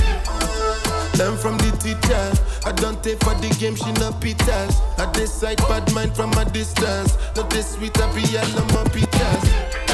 Learn 1.19 1.37
from 1.37 1.57
the 1.57 1.71
teacher. 1.77 2.31
I 2.65 2.71
don't 2.71 3.03
take 3.03 3.19
for 3.23 3.33
the 3.35 3.49
game, 3.59 3.75
she 3.75 3.91
no 3.93 4.11
pitas. 4.11 4.79
I 4.97 5.11
decide 5.11 5.57
bad 5.67 5.91
mind 5.93 6.15
from 6.15 6.31
a 6.33 6.45
distance. 6.45 7.17
Not 7.35 7.49
this 7.49 7.73
sweet, 7.73 7.99
I 7.99 8.07
be 8.15 8.21
all 8.37 8.61
on 8.61 8.67
my 8.67 8.83
pitas. 8.91 9.90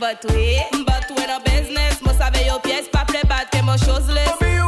batwe 0.00 0.66
Mbatwe 0.80 1.26
nan 1.26 1.42
biznes 1.44 2.02
Mwen 2.02 2.16
save 2.18 2.46
yo 2.46 2.58
pyes 2.64 2.88
pa 2.92 3.04
ple 3.04 3.20
bat 3.28 3.50
ke 3.52 3.62
mwen 3.62 3.78
chosles 3.78 4.59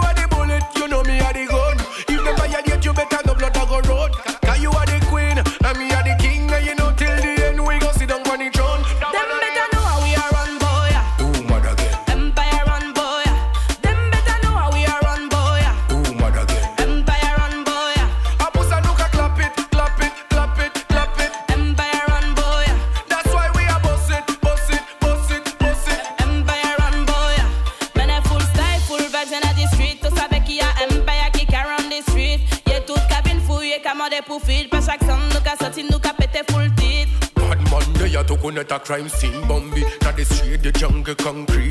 crime 38.92 39.08
scene 39.08 39.48
Bambi, 39.48 39.82
not 40.02 40.16
the 40.18 40.24
street, 40.26 40.62
the 40.62 40.70
jungle 40.72 41.14
concrete 41.14 41.61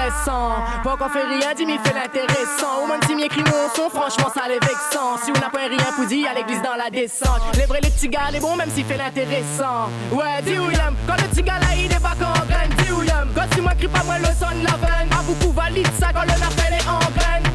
les 0.00 0.10
paraissant 0.10 0.54
Pas 0.82 0.96
qu'on 0.96 1.08
fait 1.08 1.24
rien, 1.24 1.54
dis 1.56 1.66
m'y 1.66 1.78
fait 1.78 1.94
l'intéressant. 1.94 2.82
Au 2.82 2.86
moins 2.86 2.98
si 3.06 3.14
m'y 3.14 3.24
écrit 3.24 3.42
mon 3.42 3.68
son, 3.74 3.90
franchement 3.90 4.30
ça 4.34 4.48
les 4.48 4.58
vexant. 4.60 5.18
Si 5.22 5.30
on 5.30 5.40
n'a 5.40 5.50
pas 5.50 5.68
rien 5.68 5.92
pour 5.94 6.06
dire 6.06 6.28
à 6.30 6.34
l'église 6.34 6.62
dans 6.62 6.76
la 6.76 6.90
descente. 6.90 7.40
Les 7.56 7.66
vrais 7.66 7.80
les 7.80 7.90
petits 7.90 8.08
gars, 8.08 8.30
les 8.32 8.40
bons 8.40 8.56
même 8.56 8.70
s'il 8.70 8.84
fait 8.84 8.96
l'intéressant. 8.96 9.90
Ouais, 10.12 10.42
dis 10.42 10.58
William, 10.58 10.94
quand 11.06 11.16
le 11.16 11.28
petit 11.28 11.42
gars 11.42 11.58
là 11.58 11.68
il 11.76 11.88
débarque 11.88 12.22
en 12.22 12.46
graine 12.46 12.70
Dis 12.78 12.92
William, 12.92 13.28
quand 13.34 13.62
moi 13.62 13.72
crie 13.74 13.88
pas 13.88 14.02
moi 14.04 14.18
le 14.18 14.26
son 14.26 14.58
de 14.58 14.64
la 14.64 14.76
veine. 14.76 15.08
A 15.12 15.22
beaucoup 15.22 15.52
valide 15.52 15.88
ça 15.98 16.08
quand 16.12 16.24
le 16.24 16.32
appel 16.32 16.74
est 16.74 16.88
en 16.88 16.98
graine. 16.98 17.52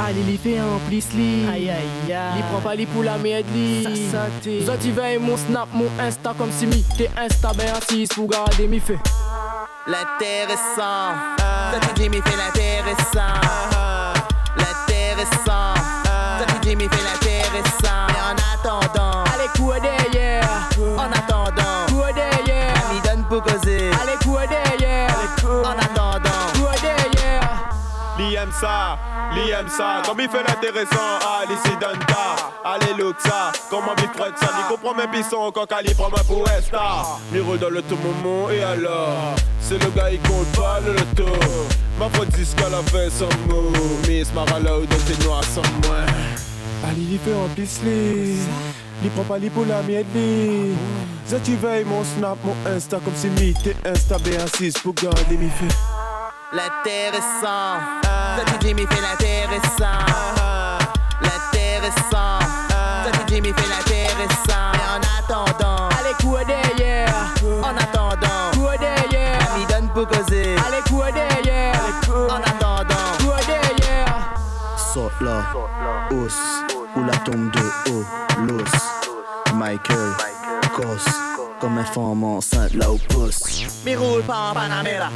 Allez, 0.00 0.22
li 0.22 0.36
fait 0.38 0.58
un 0.58 0.78
plis 0.86 1.04
li 1.14 1.44
Aïe 1.50 1.70
aïe 1.70 2.12
aïe. 2.12 2.36
Li 2.36 2.42
prend 2.50 2.60
pas 2.60 2.74
li 2.74 2.86
pour 2.86 3.02
la 3.02 3.18
merde 3.18 3.46
li 3.52 3.84
Ça 4.10 4.18
santé 4.18 4.64
Zoti 4.64 4.92
veille 4.92 5.18
mon 5.18 5.36
snap, 5.36 5.68
mon 5.72 5.88
insta 6.00 6.34
comme 6.38 6.52
si 6.52 6.66
mi 6.66 6.84
T'es 6.96 7.10
insta 7.16 7.52
ben 7.52 7.66
assis 7.76 8.06
pour 8.14 8.28
garder 8.28 8.68
mi 8.68 8.78
fait 8.78 8.98
L'intéressant. 9.88 11.57
Ça 11.72 11.80
tu 11.80 11.94
dis, 11.94 12.08
m'y 12.08 12.20
fait 12.22 12.36
l'intéressant. 12.36 13.40
L'intéressant. 14.56 15.74
Ça 16.04 16.44
tu 16.46 16.68
dis, 16.68 16.76
m'y 16.76 16.88
fait 16.88 17.04
l'intéressant. 17.04 18.06
Mais 18.08 18.22
en 18.30 18.36
attendant, 18.54 19.24
Allez, 19.34 19.48
coup 19.56 19.72
derrière 19.80 20.48
en 20.96 21.10
aime 28.38 28.52
ça, 28.52 28.98
li 29.34 29.50
aime 29.50 29.68
ça. 29.68 30.02
Comme 30.06 30.20
il 30.20 30.28
fait 30.28 30.42
l'intéressant, 30.42 31.18
allez, 31.40 31.58
c'est 31.64 31.78
Danta. 31.78 32.52
Allez, 32.64 32.94
look 32.98 33.16
ça. 33.18 33.52
Comment 33.68 33.94
il 33.98 34.08
frotte 34.16 34.38
ça? 34.38 34.48
Il 34.58 34.74
comprend 34.74 34.94
mes 34.94 35.08
pissons 35.08 35.50
quand 35.52 35.66
il 35.84 35.94
prend 35.94 36.10
ma 36.10 36.22
pour 36.24 36.46
star. 36.62 37.20
Il 37.32 37.40
roule 37.40 37.58
dans 37.58 37.70
le 37.70 37.82
tout 37.82 37.96
moment 37.96 38.50
et 38.50 38.62
alors? 38.62 39.34
C'est 39.60 39.82
le 39.82 39.90
gars, 39.90 40.10
il 40.10 40.20
compte 40.20 40.50
pas 40.56 40.80
le 40.80 40.92
loto. 40.92 41.32
Ma 41.98 42.08
faute 42.10 42.28
dit 42.28 42.48
qu'elle 42.56 42.74
a 42.74 42.82
fait 42.82 43.10
son 43.10 43.28
mot. 43.48 43.72
Miss 44.08 44.32
Marala 44.32 44.78
ou 44.78 44.86
dans 44.86 45.04
tes 45.06 45.24
noirs 45.24 45.44
sans 45.44 45.62
moi. 45.82 45.98
Allez, 46.88 47.02
il 47.02 47.18
fait 47.18 47.32
un 47.32 47.48
pis-li. 47.54 48.38
Il 49.02 49.10
prend 49.10 49.24
pas 49.24 49.38
pour 49.52 49.64
la 49.66 49.82
mienne 49.82 50.04
veilles 51.62 51.84
mon 51.84 52.02
snap, 52.04 52.38
mon 52.44 52.56
insta 52.66 52.98
comme 53.04 53.14
si 53.14 53.28
mi 53.28 53.54
t'es 53.54 53.76
insta 53.88 54.16
B6 54.16 54.80
pour 54.82 54.94
garder 54.94 55.36
mes 55.36 55.50
faits. 55.50 55.76
l'intéressant. 56.52 58.07
Ça 58.36 58.44
tu 58.46 58.66
dis, 58.66 58.74
m'y 58.74 58.86
fait 58.86 59.00
l'intéressant. 59.00 60.04
L'intéressant. 61.20 62.40
Ça 62.70 63.10
tu 63.12 63.34
dis, 63.34 63.40
m'y 63.40 63.52
fait 63.52 63.68
l'intéressant. 63.68 64.72
Mais 64.72 64.88
en 64.94 65.00
attendant, 65.18 65.88
Allez, 65.98 66.14
coup 66.20 66.36
derrière 66.46 67.28
en 67.62 67.76
attendant, 67.76 68.50
Coup 68.52 68.66
derrière 68.80 69.38
m'y 69.56 69.66
donne 69.66 69.88
pour 69.88 70.06
causer. 70.06 70.56
Allez, 70.66 70.82
coup 70.88 71.02
derrière 71.12 71.74
En 72.28 72.36
attendant, 72.36 72.94
Coup 73.18 73.32
derrière 73.46 74.36
Sort 74.76 75.10
là, 75.20 75.42
ou 76.10 77.04
la 77.04 77.16
tombe 77.18 77.50
de 77.50 77.60
haut, 77.90 78.04
l'os. 78.46 78.70
Michael, 79.54 80.12
Cos, 80.74 81.10
comme 81.60 81.78
un 81.78 81.84
femme 81.84 82.24
enceinte 82.24 82.74
là 82.74 82.90
au 82.90 82.98
poste. 82.98 83.48
mi 83.84 83.94
roule 83.94 84.22
pas 84.22 84.50
en 84.50 84.54
Panamera. 84.54 85.10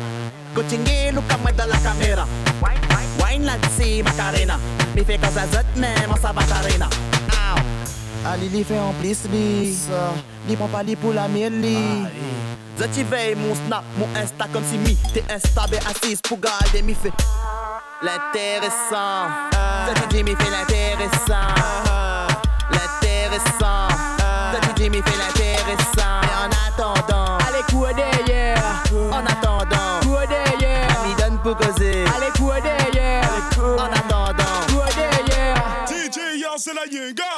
Coaching 0.54 1.14
look 1.14 1.24
comme 1.28 1.56
dans 1.56 1.66
la 1.66 1.76
caméra. 1.78 2.26
Wine 3.32 3.46
là 3.46 3.52
c'est 3.76 4.02
Macarena. 4.02 4.58
Mi 4.94 5.04
fait 5.04 5.18
cause 5.18 5.38
à 5.38 5.46
zot 5.46 5.66
même 5.76 6.10
en 6.10 6.16
sabatarena. 6.16 6.86
Ow. 6.86 7.60
Allez, 8.26 8.48
li 8.48 8.62
fait 8.62 8.78
en 8.78 8.92
plus 9.00 9.24
li. 9.32 9.74
Li 10.48 10.56
prend 10.56 10.68
pas 10.68 10.82
li 10.82 10.94
pour 10.96 11.14
la 11.14 11.28
mienne 11.28 11.62
li. 11.62 12.04
Zot 12.78 12.88
tu 12.94 13.04
veilles 13.04 13.34
mon 13.34 13.54
snap, 13.54 13.84
mon 13.96 14.08
insta 14.20 14.46
comme 14.52 14.64
si 14.70 14.76
mi 14.78 14.96
t'es 15.14 15.24
insta 15.32 15.66
B 15.66 15.76
assise 15.76 16.20
pour 16.20 16.38
garder 16.40 16.82
mi 16.82 16.94
fait. 16.94 17.12
L'intéressant. 18.02 19.30
Ça 19.52 19.94
tu 19.94 20.16
dis 20.16 20.24
mi 20.24 20.34
fait 20.36 20.50
l'intéressant. 20.50 21.48
L'intéressant. 22.70 23.88
Ça 24.18 24.60
tu 24.60 24.82
dis 24.82 24.90
mi 24.90 25.00
fait 25.02 25.18
l'intéressant. 25.18 26.21
DJ, 36.84 37.16
y'all, 37.16 37.31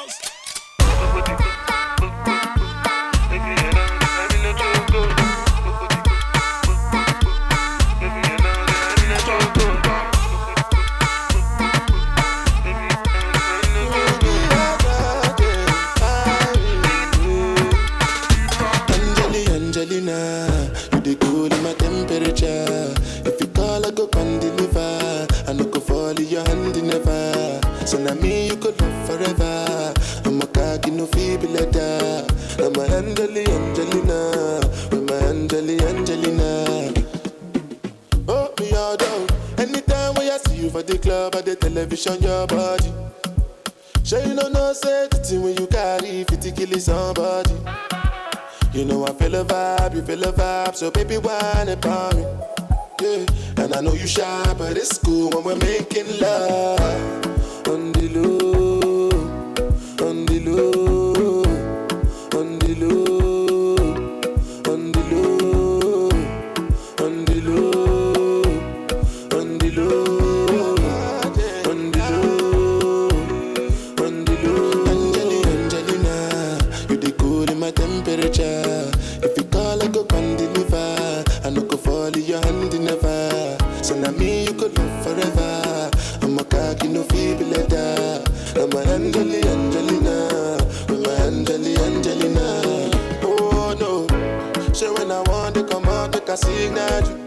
go 84.68 84.82
love 84.82 85.04
forever. 85.04 85.90
I'm 86.22 86.38
a 86.38 86.44
cocky, 86.44 86.88
no 86.88 87.02
feeble 87.04 87.46
letter. 87.46 88.24
I'm 88.56 88.72
a 88.72 88.92
Angeli, 88.92 89.42
Angelina. 89.42 90.58
I'm 90.88 91.04
a 91.04 91.10
Angeli, 91.26 91.76
Angelina. 91.76 92.90
Oh 93.22 93.74
no. 93.78 94.72
So 94.72 94.92
when 94.94 95.10
I 95.10 95.20
want 95.22 95.54
to 95.56 95.64
come 95.64 95.84
out, 95.86 96.12
make 96.12 96.28
a 96.28 96.36
signal. 96.36 97.23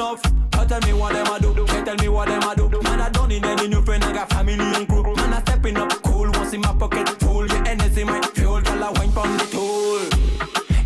enough. 0.00 0.22
But 0.50 0.68
tell 0.68 0.80
me 0.80 0.92
what 0.92 1.12
them 1.12 1.26
I 1.26 1.38
do. 1.38 1.54
Can't 1.66 1.86
tell 1.86 1.96
me 1.96 2.08
what 2.08 2.28
them 2.28 2.42
I 2.42 2.54
do. 2.54 2.68
Man, 2.82 3.00
I 3.00 3.08
don't 3.10 3.28
need 3.28 3.44
any 3.44 3.68
new 3.68 3.82
friend. 3.82 4.02
I 4.02 4.12
got 4.12 4.30
family 4.30 4.54
and 4.54 4.88
crew. 4.88 5.02
Man, 5.14 5.32
I 5.32 5.40
stepping 5.40 5.76
up 5.76 5.92
cool. 6.02 6.30
Once 6.32 6.52
in 6.52 6.60
my 6.60 6.74
pocket 6.74 7.08
full. 7.20 7.46
Your 7.46 7.68
energy 7.68 8.04
my 8.04 8.20
fuel. 8.34 8.60
Girl, 8.60 8.84
I 8.84 8.90
wine 8.90 9.12
pon 9.12 9.36
the 9.36 9.44
tool. 9.44 10.00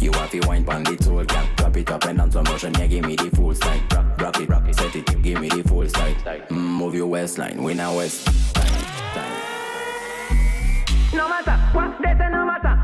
You 0.01 0.13
have 0.13 0.31
to 0.33 0.41
wine 0.49 0.65
pon 0.65 0.83
the 0.85 0.97
tool, 0.97 1.25
girl. 1.25 1.47
Drop 1.57 1.77
it 1.77 1.91
up 1.91 2.05
and 2.05 2.21
on 2.21 2.31
some 2.31 2.45
motion. 2.45 2.75
Yeah, 2.75 2.87
give 2.87 3.05
me 3.05 3.17
the 3.17 3.31
full 3.31 3.55
side. 3.55 3.81
Rock, 3.93 4.21
rock 4.21 4.41
it, 4.41 4.49
rock 4.49 4.69
it. 4.69 4.75
Set 4.75 4.97
it, 4.97 5.23
give 5.23 5.41
me 5.41 5.49
the 5.49 5.63
full 5.63 5.89
side. 5.89 6.17
Mm, 6.49 6.53
move 6.53 6.95
your 6.95 7.07
waistline, 7.07 7.63
winner 7.63 7.93
west. 7.95 8.27
Time, 8.55 8.67
time. 9.15 9.33
No 11.15 11.29
matter 11.29 11.57
what 11.73 11.97
they 12.03 12.19
say, 12.19 12.29
no 12.31 12.45
matter. 12.45 12.84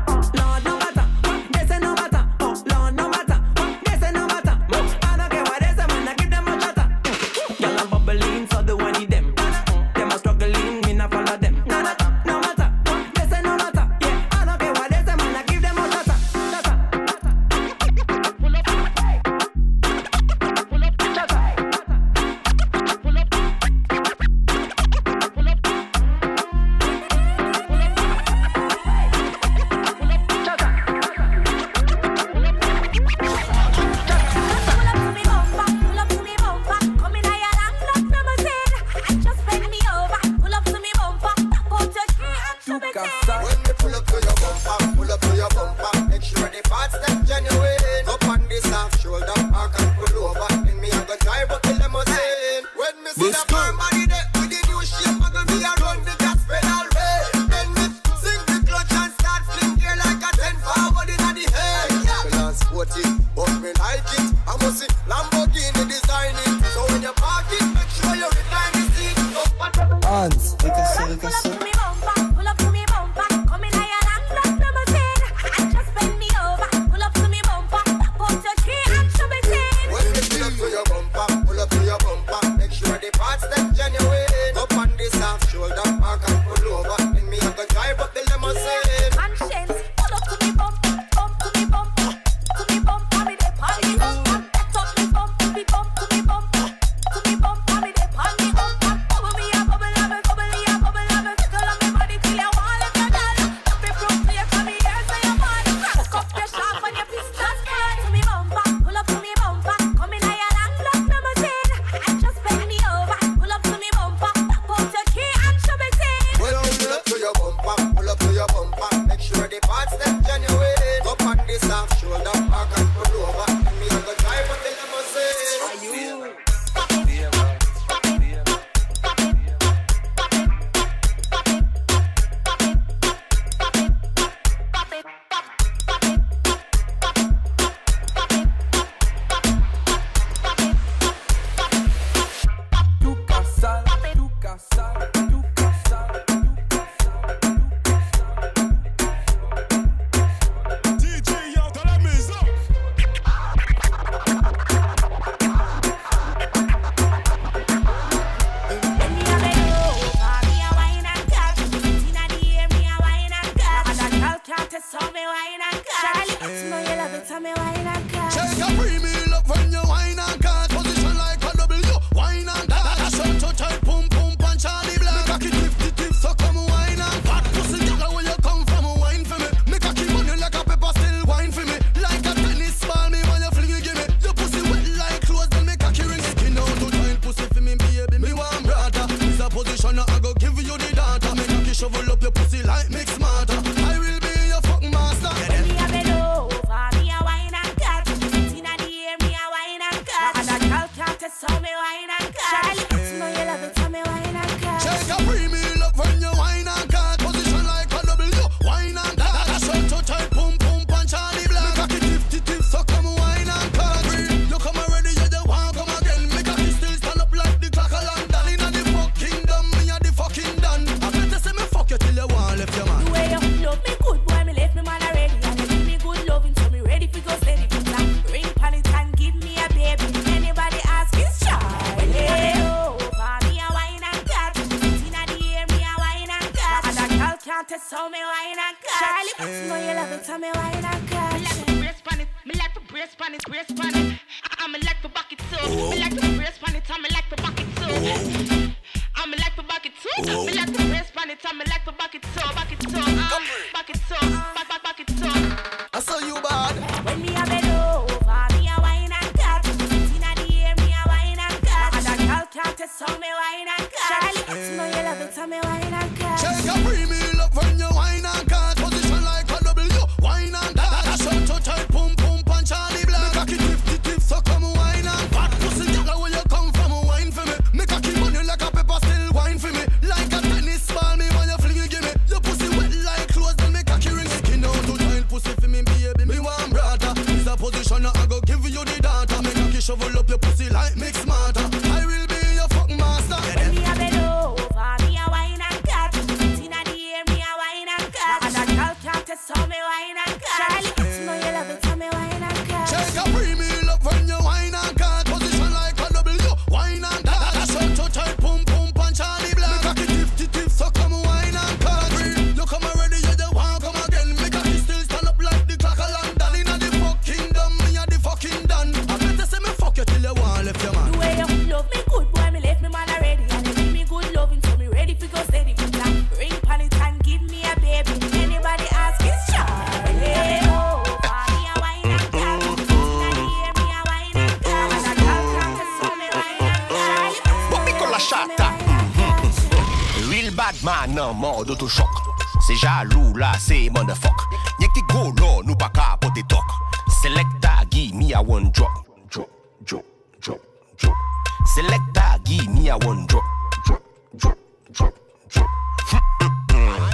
Selector, 351.73 352.37
give 352.43 352.67
a 352.87 352.97
one 353.07 353.25
drop. 353.27 353.43
Drop, 353.85 354.03
drop, 354.35 354.57
drop, 354.91 355.13
drop. 355.49 355.65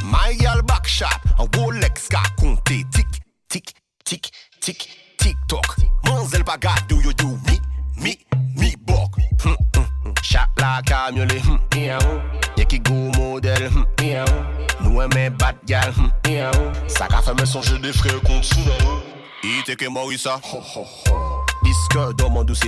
My 0.03 0.34
girl 0.39 0.64
back 0.64 0.88
shot, 0.88 1.22
a 1.38 1.45
Rolex 1.45 2.10
ka. 2.10 2.24
Tic, 2.66 2.86
tic, 3.49 3.74
tic, 4.03 4.32
tic, 4.60 4.88
tic 5.18 5.36
toc. 5.47 5.78
Manzel 6.05 6.43
pas 6.43 6.58
do 6.88 6.95
you 6.95 7.14
do 7.14 7.38
me, 7.45 7.60
me, 8.01 8.18
me 8.55 8.76
bok? 8.86 9.16
Shot 10.24 10.49
like 10.58 10.91
a 10.91 11.12
mule, 11.12 11.28
qui 12.68 12.78
oh. 12.78 12.80
go 12.84 13.12
modèle. 13.16 13.70
Oh. 14.01 14.26
Nous 14.82 15.01
aimons 15.01 15.36
bad 15.38 15.55
gal. 15.66 15.93
Ça 16.88 17.08
qu'a 17.08 17.22
fait 17.22 17.39
me 17.39 17.45
songer 17.45 17.78
des 17.78 17.93
frères 17.93 18.20
contre 18.22 18.49
Il 19.43 19.60
était 19.60 19.76
que 19.76 19.86
oh. 19.88 19.91
Maurissa. 19.91 20.41
Disque 21.64 22.16
d'homme 22.18 22.38
en 22.38 22.43
douce. 22.43 22.64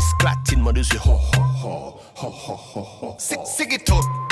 this 0.00 0.14
clatting, 0.14 0.64
man, 0.64 0.74
they 0.74 0.82
say 0.82 0.96
ho 0.96 1.12
ho 1.12 1.42
ho 1.42 2.00
ho 2.14 2.30
ho 2.30 2.56
ho 2.56 2.82
ho. 2.82 3.16
Sing, 3.18 3.72
it 3.72 3.90
out. 3.90 4.29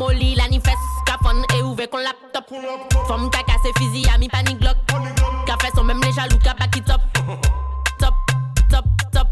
Moli 0.00 0.32
lanifes, 0.32 0.80
ka 1.04 1.20
fon 1.20 1.44
e 1.52 1.60
ouve 1.60 1.84
kon 1.92 2.00
laptop. 2.00 2.48
Fom 3.04 3.28
ka 3.28 3.44
kase 3.44 3.68
fizi 3.76 4.08
a 4.08 4.16
mi 4.16 4.28
panik 4.32 4.56
glok 4.56 4.78
Ka 5.44 5.58
fes 5.60 5.76
son 5.76 5.84
mem 5.84 6.00
le 6.00 6.10
jalou 6.16 6.40
ka 6.40 6.54
baki 6.56 6.80
top. 6.88 7.02
Top, 8.00 8.16
top, 8.70 8.86
top. 9.12 9.28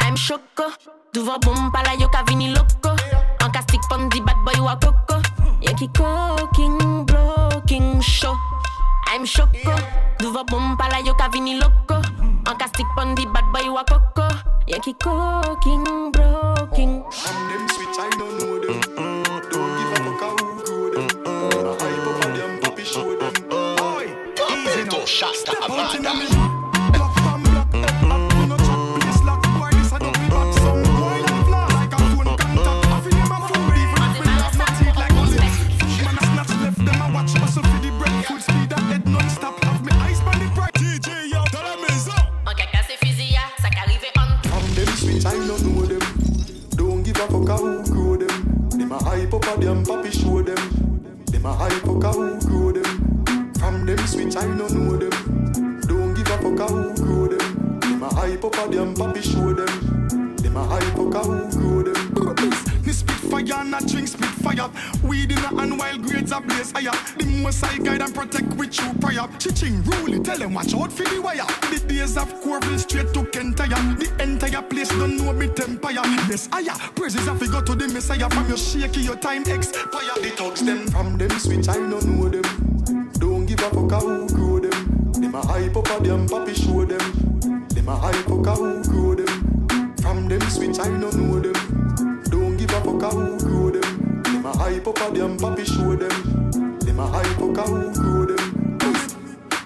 I'm 0.00 0.16
choko 0.16 0.74
Duvan 1.14 1.38
bom 1.46 1.70
pala 1.70 1.94
yo 1.94 2.08
ka 2.08 2.24
vini 2.26 2.50
loko. 2.50 2.90
An 3.38 3.52
ka 3.54 3.62
stik 3.62 3.86
pon 3.88 4.08
di 4.08 4.20
bad 4.20 4.34
boy 4.42 4.58
wakoko 4.66 5.22
Ye 5.62 5.72
ki 5.78 5.94
koking, 5.94 7.06
blocking, 7.06 8.00
show. 8.00 8.34
I'm 9.06 9.24
choko 9.24 9.78
Duvan 10.18 10.42
bom 10.50 10.76
pala 10.76 10.98
yo 11.06 11.14
ka 11.14 11.28
vini 11.28 11.54
loko. 11.60 12.02
An 12.50 12.58
ka 12.58 12.66
stik 12.66 12.86
pon 12.96 13.14
di 13.14 13.24
bad 13.26 13.46
boy 13.54 13.70
wakoko 13.70 14.26
Ye 14.66 14.80
ki 14.82 14.92
koking, 14.98 16.10
blocking 16.10 16.55
easy 25.06 25.24
now. 25.24 25.32
Step 25.32 25.70
out 25.70 26.55
hype 58.66 58.74
them, 58.74 58.94
papi 58.94 59.22
show 59.22 59.52
them. 59.52 60.36
Them 60.36 60.56
a 60.56 60.64
hype 60.64 60.96
a 60.96 61.18
who 61.20 61.50
grow 61.50 61.82
them. 61.82 62.84
Me 62.84 62.92
spit 62.92 63.16
fire 63.16 63.44
I 63.52 63.80
drink 63.86 64.08
spit 64.08 64.28
fire. 64.28 64.70
Weed 65.02 65.32
in 65.32 65.38
a 65.38 65.60
hand 65.60 65.78
while 65.78 65.98
grades 65.98 66.32
are 66.32 66.40
blaze 66.40 66.72
higher. 66.72 66.92
The 67.18 67.26
most 67.42 67.64
I 67.64 67.78
guide 67.78 68.02
and 68.02 68.14
protect 68.14 68.54
with 68.54 68.72
true 68.72 68.92
prayer. 69.00 69.26
Chiching 69.38 69.84
rule, 69.86 70.22
tell 70.22 70.38
them 70.38 70.54
watch 70.54 70.74
out 70.74 70.92
for 70.92 71.04
the 71.04 71.20
wire. 71.20 71.46
The 71.70 71.84
days 71.86 72.16
of 72.16 72.28
Corville 72.42 72.78
straight 72.78 73.12
to 73.14 73.22
Kentire. 73.24 73.98
The 73.98 74.22
entire 74.22 74.62
place 74.62 74.88
don't 74.88 75.16
know 75.16 75.32
me 75.32 75.46
empire. 75.46 76.02
Yes, 76.28 76.48
higher. 76.52 76.76
Praises 76.94 77.26
have 77.26 77.40
go 77.50 77.60
to 77.60 77.74
the 77.74 77.88
Messiah. 77.88 78.28
From 78.30 78.48
your 78.48 78.58
shaky, 78.58 79.00
your 79.00 79.16
time 79.16 79.42
expire. 79.42 80.14
The 80.22 80.32
thugs 80.36 80.62
them 80.62 80.86
from 80.88 81.18
them 81.18 81.30
switch, 81.38 81.68
I 81.68 81.74
don't 81.74 82.04
know 82.04 82.28
them. 82.28 83.10
Don't 83.18 83.46
give 83.46 83.60
a 83.60 83.70
fuck 83.70 83.90
how 83.90 84.00
who 84.00 84.28
grow 84.28 84.58
them. 84.58 85.12
Them 85.12 85.34
a 85.34 85.46
hype 85.46 85.76
up 85.76 85.88
a 85.88 86.02
them, 86.02 86.28
papi 86.28 86.54
show 86.54 86.84
them. 86.84 87.35
Them 87.86 87.94
a 87.94 88.00
hype 88.00 88.30
up 88.32 88.46
a 88.48 88.54
who 88.56 88.82
grow 88.82 89.14
them. 89.14 89.94
From 89.98 90.26
them 90.26 90.40
switch, 90.50 90.76
I 90.80 90.88
don't 90.88 91.14
know 91.14 91.38
them. 91.38 92.20
Don't 92.24 92.56
give 92.56 92.70
a 92.70 92.80
fuck 92.80 93.12
who 93.12 93.38
grow 93.38 93.70
them. 93.70 94.22
Them 94.24 94.44
a 94.44 94.56
hype 94.56 94.88
up 94.88 95.00
a 95.02 95.14
them, 95.16 95.38
papi 95.38 95.64
show 95.64 95.94
them. 95.94 96.50
Them 96.80 96.98
a 96.98 97.06
hype 97.06 97.40
up 97.40 97.56
a 97.56 97.62
who 97.62 97.94
grow 97.94 98.26
them. 98.26 98.78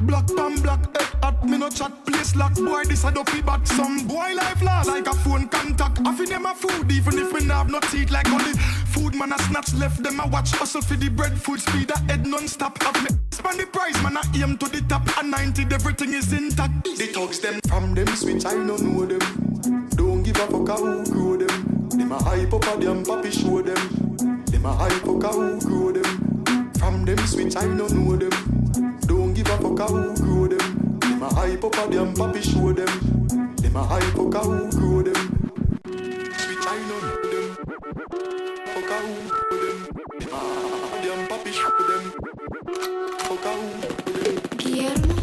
Black 0.02 0.26
pan 0.36 0.60
black 0.60 0.98
head 0.98 1.08
at 1.22 1.44
me 1.46 1.56
no 1.56 1.70
chat 1.70 1.92
place 2.04 2.36
lock 2.36 2.54
boy 2.56 2.84
this 2.84 3.04
a 3.04 3.10
dopey 3.10 3.40
bat 3.40 3.66
some 3.66 4.06
boy 4.06 4.34
life 4.34 4.60
last 4.62 4.88
like 4.88 5.06
a 5.06 5.14
phone 5.14 5.48
contact 5.48 6.00
I 6.04 6.14
feel 6.14 6.26
them 6.26 6.44
a 6.44 6.54
food 6.54 6.92
even 6.92 7.18
if 7.18 7.32
me 7.32 7.44
have 7.46 7.70
no 7.70 7.80
teeth 7.80 8.10
like 8.10 8.28
only 8.28 8.52
food 8.86 9.14
man 9.14 9.32
a 9.32 9.38
snatch 9.38 9.72
left 9.74 10.02
them 10.02 10.20
a 10.20 10.26
watch 10.26 10.52
hustle 10.52 10.82
for 10.82 10.96
the 10.96 11.08
bread 11.08 11.38
food 11.38 11.60
speed 11.60 11.90
a 11.90 11.98
head 12.00 12.26
non-stop 12.26 12.82
have 12.82 13.02
me 13.02 13.19
span 13.40 13.56
the 13.56 13.66
price 13.66 14.02
man 14.02 14.16
a 14.16 14.22
aim 14.36 14.56
to 14.56 14.68
the 14.68 14.80
top 14.88 15.02
a 15.18 15.22
90 15.22 15.74
everything 15.74 16.12
is 16.12 16.32
intact 16.32 16.84
the 16.84 17.06
thugs 17.14 17.40
them 17.40 17.60
from 17.68 17.94
them 17.94 18.06
switch 18.08 18.44
I 18.46 18.54
don't 18.54 18.82
know 18.82 19.04
them 19.06 19.88
don't 19.96 20.22
give 20.22 20.36
a 20.36 20.46
fuck 20.46 20.68
how 20.68 20.84
who 20.84 21.04
grow 21.12 21.36
them 21.36 21.88
them 21.98 22.12
a 22.12 22.22
hype 22.22 22.52
up 22.52 22.66
a 22.70 22.80
them 22.80 23.04
papi 23.04 23.32
show 23.32 23.62
them 23.62 23.82
them 24.46 24.66
a 24.66 24.72
hype 24.72 25.08
up 25.08 25.24
a 25.24 25.30
who 25.32 25.60
grow 25.60 25.92
them 25.92 26.72
from 26.78 27.04
them 27.04 27.18
switch 27.26 27.56
I 27.56 27.64
don't 27.64 27.92
know 27.92 28.16
them 28.16 28.60
don't 29.10 29.34
give 29.34 29.48
a 29.48 29.56
fuck 29.58 29.78
how 29.78 29.88
who 29.88 30.16
grow 30.16 30.46
them. 30.46 30.98
Them 31.00 31.22
a 31.22 31.34
hype 31.34 31.64
up 31.64 31.74
a 31.74 31.90
them, 31.90 32.14
papi 32.14 32.42
show 32.42 32.72
them. 32.72 33.56
Them 33.56 33.76
a 33.76 33.82
hype 33.82 34.18
up 34.18 34.34
a 34.34 34.40
who 34.40 34.70
grow 34.70 35.02
them. 35.02 35.50
Switch 36.38 36.66
I 36.66 36.78
don't 36.88 37.02
know 37.02 37.30
them. 37.32 37.56
Fuck 38.66 38.86
grow 39.48 39.58
them. 39.58 41.28
A 41.30 41.52
show 41.52 41.70
them. 41.88 42.19
Guillermo. 44.56 45.19